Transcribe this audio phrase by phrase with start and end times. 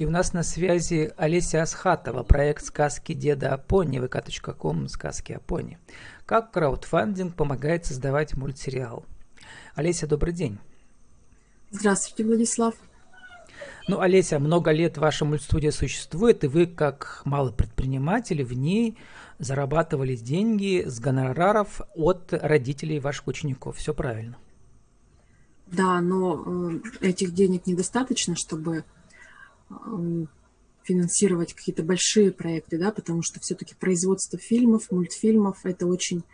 [0.00, 5.76] И у нас на связи Олеся Асхатова, проект «Сказки деда Апони», vk.com «Сказки Апони».
[6.24, 9.04] Как краудфандинг помогает создавать мультсериал?
[9.74, 10.58] Олеся, добрый день.
[11.70, 12.74] Здравствуйте, Владислав.
[13.88, 18.96] Ну, Олеся, много лет ваша мультстудия существует, и вы, как малый предприниматель, в ней
[19.38, 23.76] зарабатывали деньги с гонораров от родителей ваших учеников.
[23.76, 24.38] Все правильно?
[25.66, 26.42] Да, но
[26.72, 28.84] э, этих денег недостаточно, чтобы
[30.82, 36.24] финансировать какие-то большие проекты, да, потому что все-таки производство фильмов, мультфильмов– это очень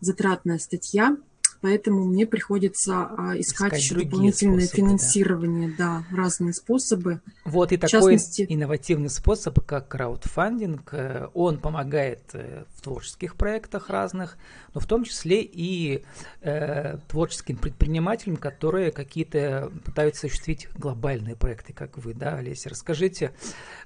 [0.00, 1.16] затратная статья,
[1.60, 6.04] поэтому мне приходится а, искать, искать еще дополнительное способы, финансирование, да.
[6.10, 7.20] да, разные способы.
[7.44, 8.46] Вот и в такой частности...
[8.48, 14.38] инновативный способ, как краудфандинг, э, он помогает э, в творческих проектах разных,
[14.72, 16.04] но в том числе и
[16.40, 22.70] э, творческим предпринимателям, которые какие-то пытаются осуществить глобальные проекты, как вы, да, Олеся.
[22.70, 23.32] Расскажите,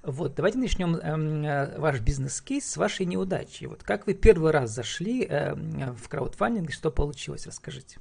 [0.03, 3.65] вот давайте начнем э, ваш бизнес-кейс с вашей неудачи.
[3.65, 7.47] Вот как вы первый раз зашли э, в краудфандинг, что получилось?
[7.47, 7.99] Расскажите расскажите.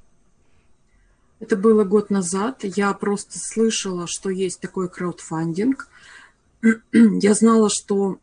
[1.39, 2.63] Это было год назад.
[2.63, 5.89] Я просто слышала, что есть такой краудфандинг.
[6.93, 8.19] Я знала, что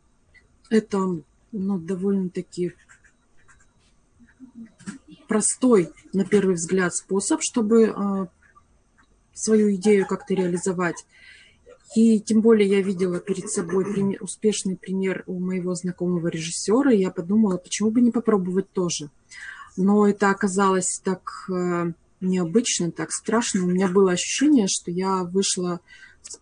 [0.69, 2.73] это ну, довольно-таки
[5.27, 8.25] простой, на первый взгляд, способ, чтобы э,
[9.33, 11.05] свою идею как-то реализовать.
[11.95, 16.99] И тем более я видела перед собой пример, успешный пример у моего знакомого режиссера, и
[16.99, 19.09] я подумала, почему бы не попробовать тоже
[19.77, 21.91] но это оказалось так э,
[22.21, 23.63] необычно, так страшно.
[23.63, 25.79] У меня было ощущение, что я вышла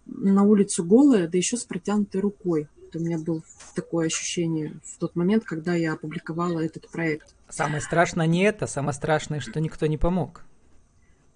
[0.06, 2.68] на улицу голая, да еще с протянутой рукой.
[2.88, 3.42] Это у меня было
[3.76, 7.36] такое ощущение в тот момент, когда я опубликовала этот проект.
[7.48, 10.44] Самое страшное не это, самое страшное, что никто не помог.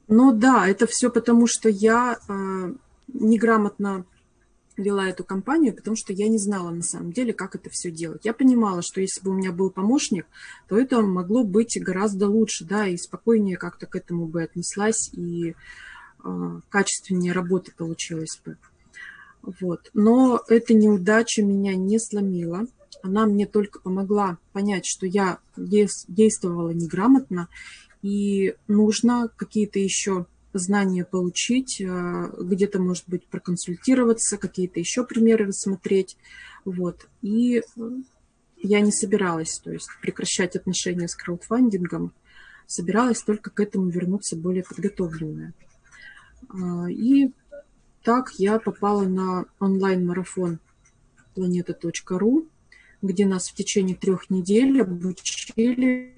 [0.07, 2.73] Ну да, это все потому, что я э,
[3.07, 4.05] неграмотно
[4.77, 8.25] вела эту компанию, потому что я не знала на самом деле, как это все делать.
[8.25, 10.25] Я понимала, что если бы у меня был помощник,
[10.67, 15.55] то это могло быть гораздо лучше, да, и спокойнее как-то к этому бы отнеслась, и
[16.23, 18.57] э, качественнее работа получилась бы.
[19.41, 19.89] Вот.
[19.93, 22.65] Но эта неудача меня не сломила.
[23.01, 27.49] Она мне только помогла понять, что я действовала неграмотно,
[28.01, 36.17] и нужно какие-то еще знания получить, э, где-то, может быть, проконсультироваться, какие-то еще примеры рассмотреть.
[36.65, 37.07] Вот.
[37.21, 37.61] И э,
[38.57, 42.13] я не собиралась, то есть прекращать отношения с краудфандингом,
[42.67, 45.53] собиралась только к этому вернуться более подготовленная.
[46.49, 47.31] А, и
[48.03, 50.59] так я попала на онлайн-марафон
[51.35, 52.47] планета.ру,
[53.01, 56.13] где нас в течение трех недель обучили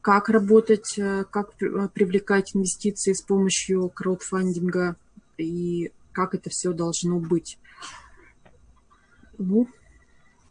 [0.00, 4.96] как работать, э, как э, привлекать инвестиции с помощью краудфандинга
[5.36, 7.58] и как это все должно быть.
[9.38, 9.68] Ну,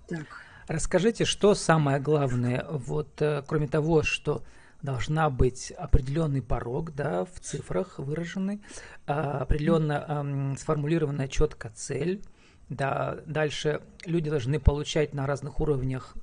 [0.07, 0.25] так.
[0.67, 4.43] Расскажите, что самое главное, вот э, кроме того, что
[4.81, 8.61] должна быть определенный порог, да, в цифрах выраженный,
[9.07, 12.21] а, определенно сформулированная четко цель,
[12.69, 16.15] да, дальше люди должны получать на разных уровнях,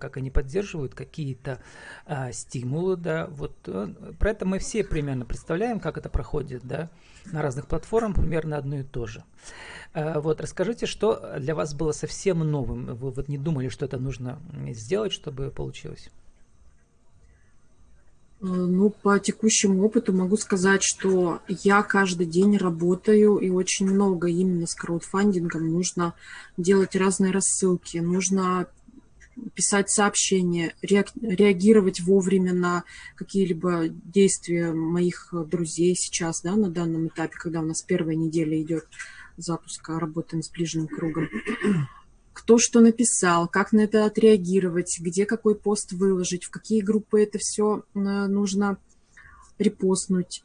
[0.00, 1.60] как они поддерживают, какие-то
[2.06, 3.88] а, стимулы, да, вот э,
[4.18, 6.88] про это мы все примерно представляем, как это проходит, да,
[7.26, 9.22] на разных платформах примерно одно и то же.
[9.92, 13.98] А, вот, расскажите, что для вас было совсем новым, вы вот не думали, что это
[13.98, 16.10] нужно сделать, чтобы получилось?
[18.42, 24.28] Э, ну, по текущему опыту могу сказать, что я каждый день работаю, и очень много
[24.28, 25.70] именно с краудфандингом.
[25.70, 26.14] Нужно
[26.56, 28.66] делать разные рассылки, нужно
[29.54, 37.60] писать сообщения, реагировать вовремя на какие-либо действия моих друзей сейчас, да, на данном этапе, когда
[37.60, 38.86] у нас первая неделя идет
[39.38, 41.28] запуска работы с ближним кругом
[42.32, 47.38] кто что написал, как на это отреагировать, где какой пост выложить, в какие группы это
[47.38, 48.78] все э, нужно
[49.58, 50.42] репостнуть,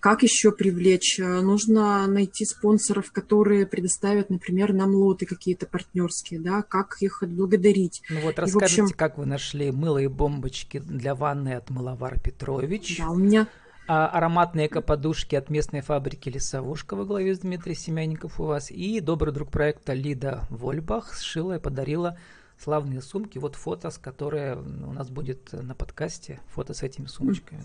[0.00, 1.20] как еще привлечь.
[1.20, 8.02] Э, нужно найти спонсоров, которые предоставят, например, нам лоты какие-то партнерские, да, как их отблагодарить.
[8.10, 8.96] Ну вот расскажите, общем...
[8.96, 12.98] как вы нашли мыло и бомбочки для ванны от Мыловар Петрович.
[12.98, 13.46] Да, у меня
[13.88, 18.70] а, ароматные экоподушки от местной фабрики «Лесовушка» во главе с Дмитрием Семянников у вас.
[18.70, 22.16] И добрый друг проекта Лида Вольбах сшила и подарила
[22.58, 23.38] славные сумки.
[23.38, 26.40] Вот фото, с которой у нас будет на подкасте.
[26.54, 27.60] Фото с этими сумочками.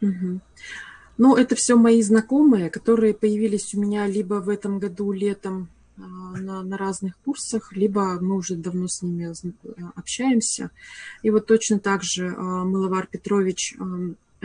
[0.00, 0.40] Да.
[1.18, 6.02] Ну, это все мои знакомые, которые появились у меня либо в этом году летом а,
[6.02, 9.34] на, на разных курсах, либо мы уже давно с ними
[9.98, 10.70] общаемся.
[11.22, 13.74] И вот точно так же а, Мыловар Петрович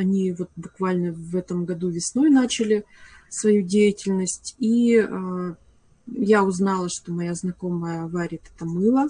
[0.02, 2.86] они вот буквально в этом году весной начали
[3.30, 5.56] свою деятельность, и э,
[6.08, 9.08] я узнала, что моя знакомая варит это мыло,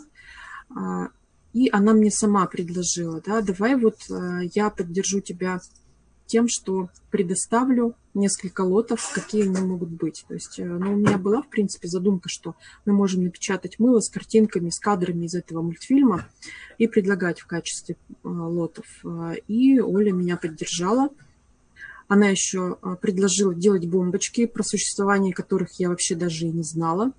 [0.70, 1.10] а,
[1.54, 5.60] и она мне сама предложила, да, давай вот э, я поддержу тебя
[6.32, 10.24] тем, что предоставлю несколько лотов, какие они могут быть.
[10.30, 12.56] То есть ну, у меня была, в принципе, задумка, что
[12.86, 16.26] мы можем напечатать мыло с картинками, с кадрами из этого мультфильма
[16.78, 18.86] и предлагать в качестве э, лотов.
[19.50, 21.10] И Оля меня поддержала.
[22.08, 27.12] Она еще предложила делать бомбочки, про существование которых я вообще даже и не знала.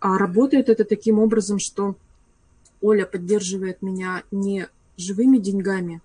[0.00, 1.96] А работает это таким образом, что
[2.82, 4.68] Оля поддерживает меня не
[4.98, 6.02] живыми деньгами,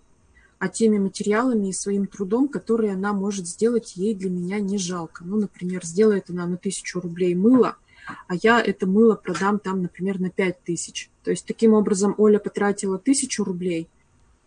[0.61, 5.23] а теми материалами и своим трудом, которые она может сделать, ей для меня не жалко.
[5.25, 7.77] Ну, например, сделает она на тысячу рублей мыло,
[8.27, 11.09] а я это мыло продам там, например, на пять тысяч.
[11.23, 13.87] То есть таким образом Оля потратила тысячу рублей,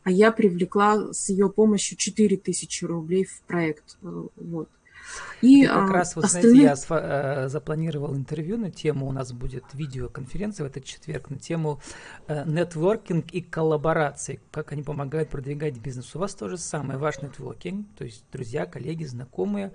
[0.04, 3.96] а я привлекла с ее помощью четыре тысячи рублей в проект.
[4.02, 4.68] Э, вот.
[5.40, 6.74] И как а, раз, вот остальные...
[6.74, 11.38] знаете, я э, запланировал интервью на тему, у нас будет видеоконференция в этот четверг на
[11.38, 11.80] тему
[12.26, 16.14] э, нетворкинг и коллаборации, как они помогают продвигать бизнес.
[16.16, 19.72] У вас тоже самое, ваш нетворкинг, то есть друзья, коллеги, знакомые,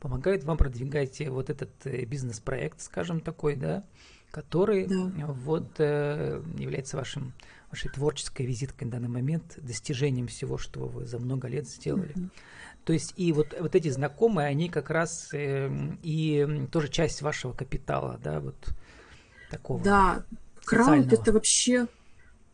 [0.00, 3.84] помогают вам продвигать вот этот э, бизнес-проект, скажем такой, да,
[4.32, 5.26] который да.
[5.28, 7.32] вот является вашим
[7.70, 12.14] вашей творческой визиткой на данный момент, достижением всего, что вы за много лет сделали.
[12.14, 12.30] Mm-hmm.
[12.84, 15.70] То есть и вот, вот эти знакомые, они как раз э,
[16.02, 18.56] и тоже часть вашего капитала, да, вот
[19.50, 19.82] такого.
[19.82, 20.24] Да,
[20.64, 21.86] крауд это вообще,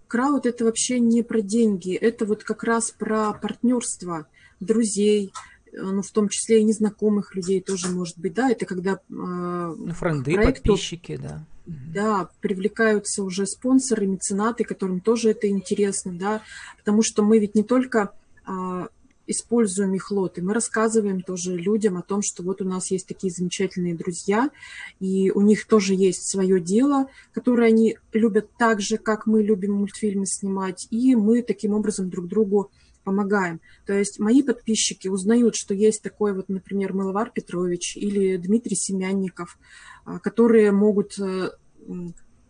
[0.06, 4.26] крауд это вообще не про деньги, это вот как раз про партнерство
[4.60, 8.92] друзей, э, ну, в том числе и незнакомых людей тоже может быть, да, это когда...
[8.94, 11.44] Э, ну, френды, проекту, подписчики, да.
[11.66, 16.42] Да, привлекаются уже спонсоры, меценаты, которым тоже это интересно, да,
[16.78, 18.12] потому что мы ведь не только
[18.46, 18.88] а,
[19.28, 20.42] используем их лоты.
[20.42, 24.50] Мы рассказываем тоже людям о том, что вот у нас есть такие замечательные друзья,
[24.98, 29.74] и у них тоже есть свое дело, которое они любят так же, как мы любим
[29.74, 32.70] мультфильмы снимать, и мы таким образом друг другу
[33.08, 33.60] помогаем.
[33.86, 39.58] То есть мои подписчики узнают, что есть такой вот, например, Мыловар Петрович или Дмитрий Семянников,
[40.04, 41.52] а, которые могут э,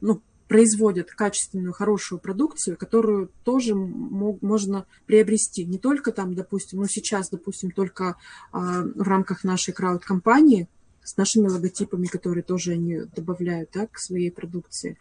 [0.01, 5.65] ну, производят качественную, хорошую продукцию, которую тоже мог, можно приобрести.
[5.65, 8.17] Не только там, допустим, ну сейчас, допустим, только
[8.51, 10.67] а, в рамках нашей крауд-компании
[11.05, 14.99] с нашими логотипами, которые тоже они добавляют да, к своей продукции,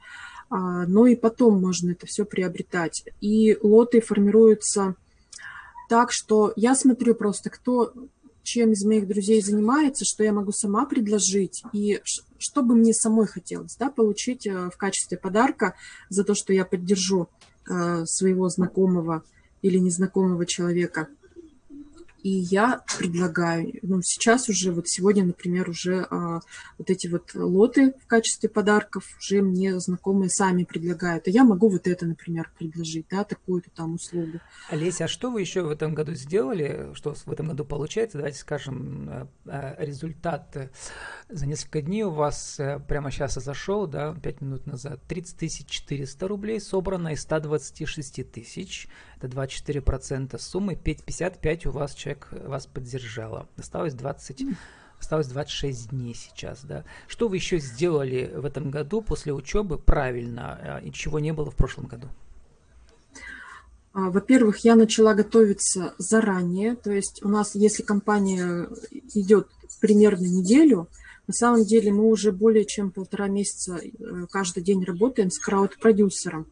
[0.49, 3.03] а, но и потом можно это все приобретать.
[3.21, 4.95] И лоты формируются
[5.87, 7.93] так, что я смотрю просто, кто
[8.47, 12.01] чем из моих друзей занимается, что я могу сама предложить, и
[12.37, 15.75] что бы мне самой хотелось да, получить э, в качестве подарка
[16.07, 17.27] за то, что я поддержу
[17.69, 19.23] э, своего знакомого
[19.61, 21.09] или незнакомого человека.
[22.27, 26.41] И я предлагаю, ну, сейчас уже, вот сегодня, например, уже а,
[26.77, 31.29] вот эти вот лоты в качестве подарков уже мне знакомые сами предлагают.
[31.29, 34.41] А я могу вот это, например, предложить, да, такую-то там услугу.
[34.69, 36.89] Олеся, а что вы еще в этом году сделали?
[36.95, 38.17] Что в этом году получается?
[38.17, 40.71] Давайте скажем, э, э, результат
[41.29, 46.27] за несколько дней у вас э, прямо сейчас зашел, да, 5 минут назад, 30 400
[46.27, 48.89] рублей собрано из 126 тысяч.
[49.19, 53.47] Это 24% суммы, 55 у вас человек вас поддержало.
[53.57, 54.45] Осталось 20
[54.99, 56.83] Осталось 26 дней сейчас, да.
[57.07, 61.51] Что вы еще сделали в этом году после учебы правильно а, и чего не было
[61.51, 62.07] в прошлом году?
[63.93, 68.69] А, во-первых, я начала готовиться заранее, то есть у нас, если компания
[69.13, 69.47] идет
[69.79, 70.87] примерно неделю,
[71.27, 76.47] на самом деле мы уже более чем полтора месяца э, каждый день работаем с крауд-продюсером.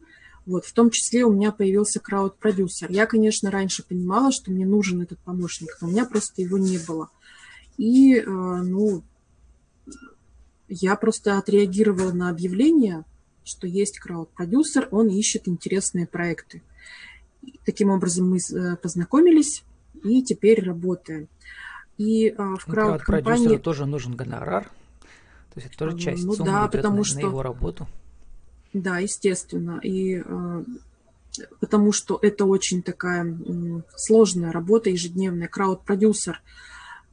[0.46, 2.90] Вот, в том числе у меня появился крауд-продюсер.
[2.90, 6.78] Я, конечно, раньше понимала, что мне нужен этот помощник, но у меня просто его не
[6.78, 7.10] было.
[7.76, 9.02] И, э, ну,
[10.68, 13.04] я просто отреагировала на объявление,
[13.42, 16.62] что есть крауд-продюсер, он ищет интересные проекты.
[17.64, 19.64] Таким образом мы э, познакомились
[20.04, 21.28] и теперь работаем.
[21.98, 23.48] И э, в крауд-компании...
[23.48, 24.64] Ну, тоже нужен гонорар.
[25.54, 27.16] То есть это тоже часть ну, суммы да, потому на, что...
[27.16, 27.88] на его работу.
[28.76, 29.80] Да, естественно.
[29.82, 30.64] И э,
[31.60, 33.26] потому что это очень такая
[33.96, 35.48] сложная работа ежедневная.
[35.48, 36.42] Крауд-продюсер,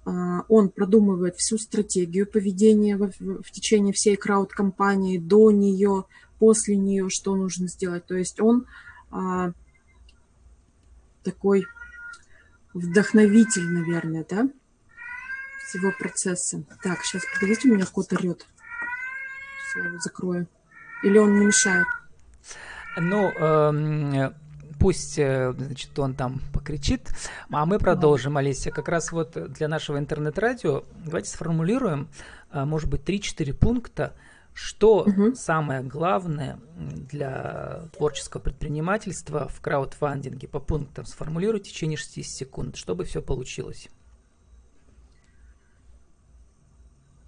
[0.05, 0.09] э,
[0.49, 6.03] он продумывает всю стратегию поведения в, течение всей крауд-компании, до нее,
[6.37, 8.05] после нее, что нужно сделать.
[8.07, 8.65] То есть он
[9.13, 9.53] э,
[11.23, 11.65] такой
[12.73, 14.49] вдохновитель, наверное, да,
[15.65, 16.61] всего процесса.
[16.83, 18.45] Так, сейчас, подождите, у меня кот орет.
[19.77, 20.47] Его закрою.
[21.03, 21.85] Или он не мешает?
[22.97, 24.31] Ну, э,
[24.79, 27.09] пусть, э, значит, он там покричит,
[27.49, 28.71] а мы продолжим, Олеся.
[28.71, 32.07] Как раз вот для нашего интернет-радио давайте сформулируем,
[32.51, 34.13] э, может быть, 3-4 пункта,
[34.55, 35.33] Что угу.
[35.33, 40.47] самое главное для творческого предпринимательства в краудфандинге?
[40.47, 43.89] По пунктам сформулируйте в течение 60 секунд, чтобы все получилось.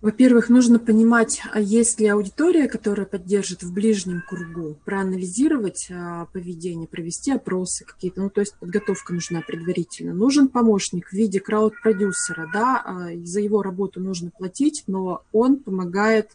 [0.06, 6.88] Во-первых, нужно понимать, а есть ли аудитория, которая поддержит в ближнем кругу, проанализировать а, поведение,
[6.88, 10.14] провести опросы какие-то, ну, то есть подготовка нужна предварительно.
[10.14, 16.30] Нужен помощник в виде крауд-продюсера, да, а, за его работу нужно платить, но он помогает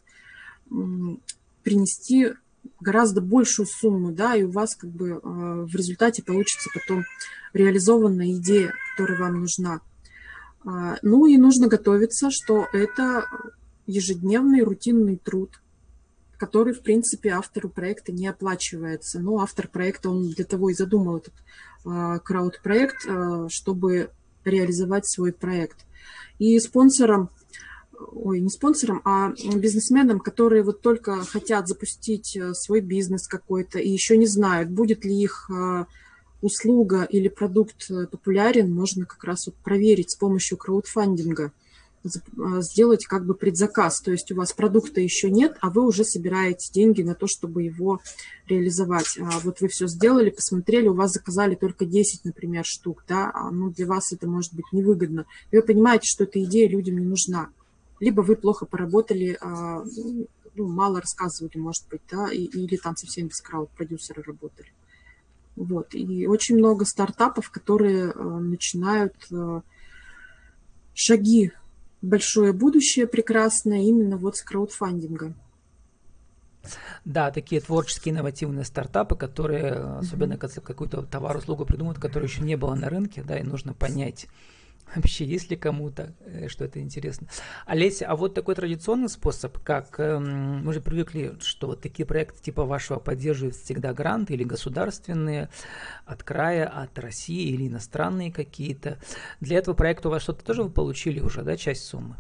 [1.62, 2.32] принести
[2.80, 7.04] гораздо большую сумму, да, и у вас как бы в результате получится потом
[7.52, 9.80] реализованная идея, которая вам нужна.
[11.02, 13.24] Ну и нужно готовиться, что это
[13.86, 15.60] ежедневный рутинный труд,
[16.36, 19.20] который, в принципе, автору проекта не оплачивается.
[19.20, 21.34] Но автор проекта, он для того и задумал этот
[21.84, 24.10] а, крауд-проект, а, чтобы
[24.44, 25.84] реализовать свой проект.
[26.38, 27.30] И спонсором
[28.12, 33.88] ой, не спонсорам, а бизнесменам, которые вот только хотят запустить э, свой бизнес какой-то и
[33.88, 35.84] еще не знают, будет ли их э,
[36.42, 41.52] услуга или продукт э, популярен, можно как раз вот проверить с помощью краудфандинга,
[42.02, 44.00] сделать как бы предзаказ.
[44.00, 47.62] То есть у вас продукта еще нет, а вы уже собираете деньги на то, чтобы
[47.62, 48.00] его
[48.46, 49.18] реализовать.
[49.20, 53.50] А вот вы все сделали, посмотрели, у вас заказали только 10, например, штук, да, а
[53.50, 55.26] ну для вас это может быть невыгодно.
[55.50, 57.50] И вы понимаете, что эта идея людям не нужна
[58.00, 59.84] либо вы плохо поработали, а,
[60.54, 64.72] ну, мало рассказывали, может быть, да, или там совсем без крауд-продюсера работали.
[65.54, 65.94] Вот.
[65.94, 69.62] И очень много стартапов, которые а, начинают а,
[70.94, 71.52] шаги
[72.02, 75.34] большое будущее прекрасное именно вот с краудфандинга.
[77.04, 82.56] Да, такие творческие инновативные стартапы, которые, особенно если какую-то товар, услугу придумают, которую еще не
[82.56, 84.26] было на рынке, да, и нужно понять,
[84.94, 87.28] вообще, есть ли кому-то, э, что это интересно.
[87.66, 92.42] Олеся, а вот такой традиционный способ, как эм, мы же привыкли, что вот такие проекты
[92.42, 95.48] типа вашего поддерживают всегда гранты или государственные,
[96.06, 98.98] от края, от России или иностранные какие-то.
[99.40, 102.16] Для этого проекта у вас что-то тоже вы получили уже, да, часть суммы?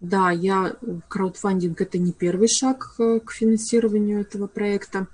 [0.00, 0.74] Да, я
[1.08, 5.06] краудфандинг это не первый шаг к финансированию этого проекта.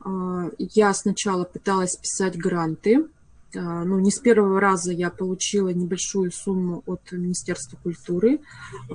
[0.00, 3.06] А, я сначала пыталась писать гранты,
[3.60, 8.40] ну, не с первого раза я получила небольшую сумму от Министерства культуры.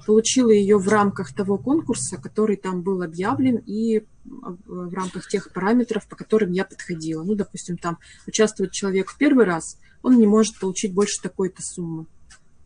[0.06, 5.52] Получила ее в рамках того конкурса, который там был объявлен, и а, в рамках тех
[5.54, 7.24] параметров, по которым я подходила.
[7.24, 7.98] Ну, допустим, там
[8.28, 12.06] участвует человек в первый раз, он не может получить больше такой-то суммы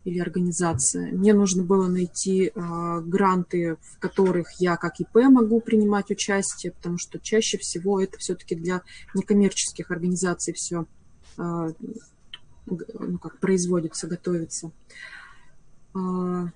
[0.04, 1.12] или организация.
[1.12, 6.98] Мне нужно было найти э, гранты, в которых я как ИП могу принимать участие, потому
[6.98, 8.82] что чаще всего это все-таки для
[9.14, 10.86] некоммерческих организаций все а,
[11.36, 14.70] ну, как производится, готовится.
[15.94, 16.48] А,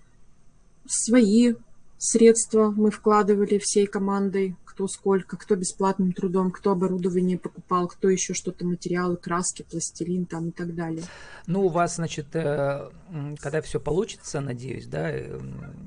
[0.87, 1.55] свои
[1.99, 8.33] средства мы вкладывали всей командой, кто сколько, кто бесплатным трудом, кто оборудование покупал, кто еще
[8.33, 11.03] что-то, материалы, краски, пластилин там и так далее.
[11.49, 12.89] Ну, у вас, значит, э,
[13.41, 15.41] когда все получится, надеюсь, да, э,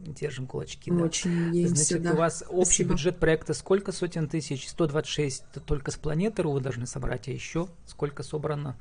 [0.08, 0.92] держим кулачки.
[0.92, 1.06] Да.
[1.06, 2.12] Очень надеемся, Значит, да.
[2.12, 2.90] у вас общий Спасибо.
[2.92, 4.68] бюджет проекта сколько сотен тысяч?
[4.68, 8.76] 126 только с планеты вы должны собрать, а еще сколько собрано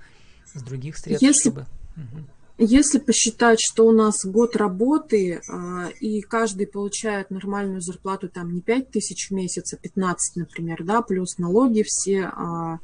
[0.53, 1.23] с других средств?
[1.23, 1.51] Если...
[1.51, 1.67] Чтобы...
[1.97, 2.25] Угу.
[2.63, 8.61] Если посчитать, что у нас год работы, а, и каждый получает нормальную зарплату, там не
[8.61, 12.79] 5 тысяч в месяц, а 15, например, да, плюс налоги все а,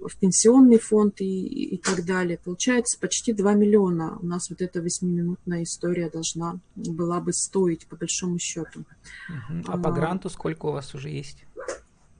[0.00, 4.16] в пенсионный фонд и, и так далее, получается почти 2 миллиона.
[4.22, 8.86] У нас вот эта восьмиминутная история должна была бы стоить, по большому счету.
[9.28, 11.44] А, а по гранту сколько у вас уже есть?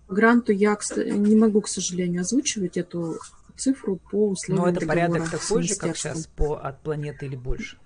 [0.09, 3.16] По гранту я не могу, к сожалению, озвучивать эту
[3.57, 7.79] цифру по условиям Но это порядок такой же, как сейчас по, от планеты или больше?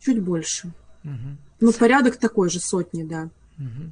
[0.00, 0.72] Чуть больше.
[1.04, 1.36] Угу.
[1.60, 3.30] Ну, порядок такой же, сотни, да.
[3.58, 3.90] Угу.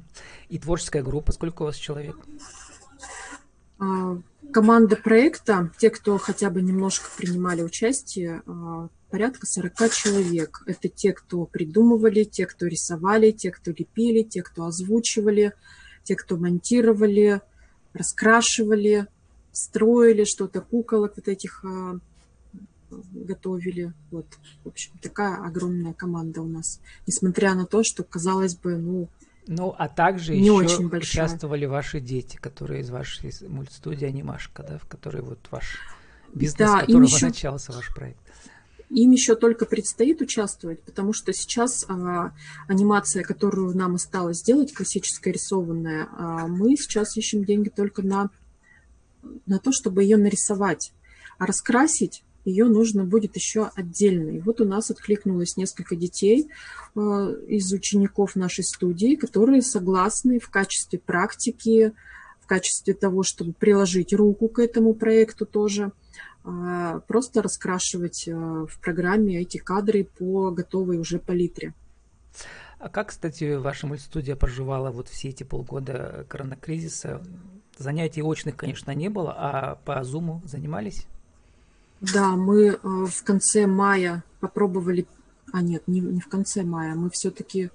[0.49, 2.17] И творческая группа, сколько у вас человек?
[3.79, 4.17] А,
[4.51, 10.63] команда проекта, те, кто хотя бы немножко принимали участие, а, порядка 40 человек.
[10.65, 15.53] Это те, кто придумывали, те, кто рисовали, те, кто лепили, те, кто озвучивали,
[16.03, 17.41] те, кто монтировали,
[17.93, 19.07] раскрашивали,
[19.55, 21.97] строили что-то, куколок вот этих а,
[22.91, 23.93] готовили.
[24.11, 24.27] Вот,
[24.63, 26.81] в общем, такая огромная команда у нас.
[27.07, 29.09] Несмотря на то, что, казалось бы, ну,
[29.47, 34.79] ну, а также не еще очень участвовали ваши дети, которые из вашей мультстудии «Анимашка», да,
[34.79, 35.79] в которой вот ваш
[36.33, 37.25] бизнес, да, с которого еще...
[37.27, 38.19] начался ваш проект.
[38.89, 42.33] Им еще только предстоит участвовать, потому что сейчас а,
[42.67, 48.29] анимация, которую нам осталось сделать, классическая рисованная, а, мы сейчас ищем деньги только на
[49.45, 50.93] на то, чтобы ее нарисовать.
[51.37, 54.29] А раскрасить ее нужно будет еще отдельно.
[54.29, 56.49] И вот у нас откликнулось несколько детей
[56.95, 56.99] э,
[57.47, 61.93] из учеников нашей студии, которые согласны в качестве практики,
[62.39, 65.91] в качестве того, чтобы приложить руку к этому проекту тоже,
[66.43, 71.73] э, просто раскрашивать э, в программе эти кадры по готовой уже палитре.
[72.77, 77.23] А как, кстати, ваша мультстудия проживала вот все эти полгода коронакризиса?
[77.77, 81.05] Занятий очных, конечно, не было, а по Зуму занимались?
[82.01, 85.05] Да, мы э, в конце мая попробовали...
[85.51, 87.69] А нет, не, не в конце мая, мы все-таки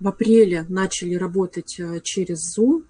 [0.00, 2.84] в апреле начали работать э, через Zoom,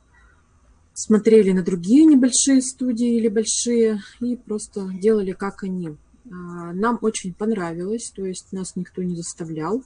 [0.95, 5.97] смотрели на другие небольшие студии или большие и просто делали как они.
[6.31, 9.83] А, нам очень понравилось, то есть нас никто не заставлял.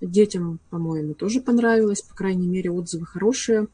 [0.00, 3.68] Детям, по-моему, тоже понравилось, по крайней мере, отзывы хорошие.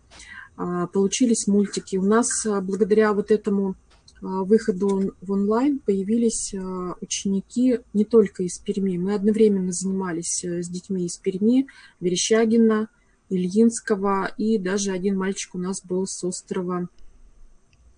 [0.58, 1.96] А, получились мультики.
[1.96, 3.76] У нас а, благодаря вот этому
[4.20, 6.52] выходу в онлайн появились
[7.00, 8.98] ученики не только из Перми.
[8.98, 11.68] Мы одновременно занимались э, с детьми из Перми,
[12.00, 12.88] Верещагина,
[13.30, 16.88] Ильинского, и даже один мальчик у нас был с острова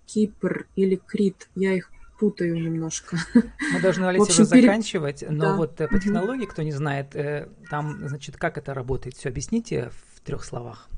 [0.06, 1.48] Кипр или Крит.
[1.54, 3.16] Я их путаю немножко.
[3.34, 4.62] Мы должны, Олеся, общем, уже пере...
[4.62, 5.56] заканчивать, но да.
[5.56, 9.16] вот э, по технологии, кто не знает, э, там, значит, как это работает?
[9.16, 10.88] Все объясните в трех словах.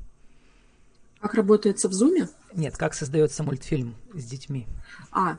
[1.33, 2.29] Как работается в Зуме?
[2.53, 4.67] Нет, как создается мультфильм с детьми.
[5.11, 5.37] А,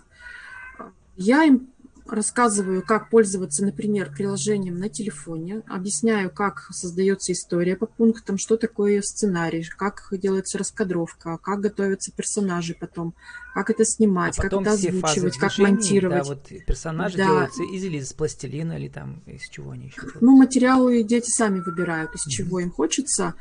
[1.14, 1.68] я им
[2.06, 9.00] рассказываю, как пользоваться, например, приложением на телефоне, объясняю, как создается история по пунктам, что такое
[9.02, 13.14] сценарий, как делается раскадровка, как готовятся персонажи потом,
[13.54, 16.22] как это снимать, а как это озвучивать, как движений, монтировать.
[16.22, 17.24] Да, вот персонажи да.
[17.24, 20.22] делаются из или из пластилина, или там из чего они еще делают?
[20.22, 22.30] Ну, материалы дети сами выбирают, из mm-hmm.
[22.30, 23.34] чего им хочется.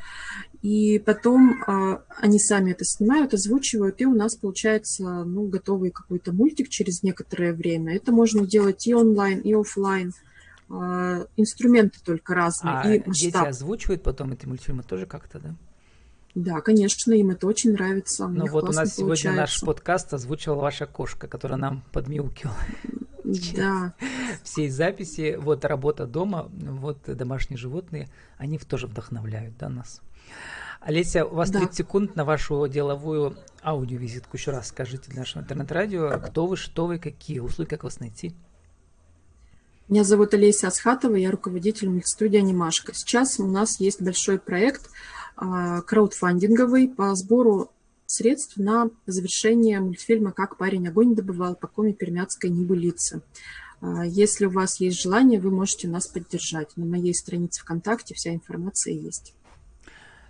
[0.64, 6.32] И потом э, они сами это снимают, озвучивают, и у нас получается ну, готовый какой-то
[6.32, 7.94] мультик через некоторое время.
[7.94, 10.12] Это можно делать и онлайн, и офлайн.
[10.70, 12.74] Э, инструменты только разные.
[12.74, 15.54] А и дети озвучивают потом эти мультфильмы тоже как-то, да?
[16.34, 18.26] Да, конечно, им это очень нравится.
[18.26, 19.40] Ну вот у нас сегодня получается.
[19.40, 22.56] наш подкаст озвучивала ваша кошка, которая нам подмяукивала.
[23.24, 23.94] Да.
[24.42, 30.00] Всей записи, вот работа дома, вот домашние животные, они тоже вдохновляют да, нас.
[30.80, 31.60] Олеся, у вас да.
[31.60, 34.36] 30 секунд на вашу деловую аудиовизитку.
[34.36, 38.34] Еще раз скажите для нашего интернет-радио, кто вы, что вы, какие услуги, как вас найти.
[39.94, 42.92] Меня зовут Олеся Асхатова, я руководитель мультстудии «Анимашка».
[42.92, 44.90] Сейчас у нас есть большой проект
[45.36, 47.70] а, краудфандинговый по сбору
[48.04, 53.22] средств на завершение мультфильма «Как парень огонь добывал» по коме пермяцкой небылицы.
[53.80, 56.76] А, если у вас есть желание, вы можете нас поддержать.
[56.76, 59.32] На моей странице ВКонтакте вся информация есть.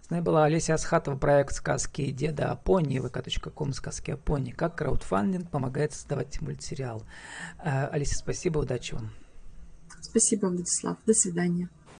[0.02, 4.50] С нами была Олеся Асхатова, проект «Сказки деда о пони», vk.com «Сказки о пони».
[4.50, 7.04] Как краудфандинг помогает создавать мультсериал.
[7.64, 9.10] Э, Олеся, спасибо, удачи вам.
[10.04, 10.98] Спасибо, Владислав.
[11.06, 11.68] До свидания.